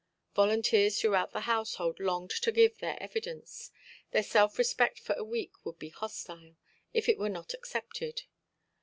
[0.35, 3.69] Volunteers throughout the household longed to give their evidence.
[4.09, 6.55] Their self–respect for a week would be hostile,
[6.91, 8.23] if it were not accepted.